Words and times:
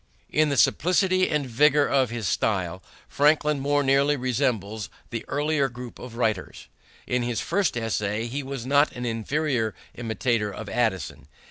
In 0.31 0.49
the 0.49 0.57
simplicity 0.57 1.29
and 1.29 1.45
vigor 1.45 1.87
of 1.87 2.09
his 2.09 2.27
style 2.27 2.81
Franklin 3.07 3.59
more 3.59 3.83
nearly 3.83 4.15
resembles 4.17 4.89
the 5.11 5.23
earlier 5.27 5.69
group 5.69 5.99
of 5.99 6.15
writers. 6.15 6.65
In 7.05 7.21
his 7.21 7.39
first 7.39 7.77
essays 7.77 8.31
he 8.31 8.41
was 8.41 8.65
not 8.65 8.91
an 8.93 9.05
inferior 9.05 9.75
imitator 9.93 10.51
of 10.51 10.69
Addison. 10.69 11.27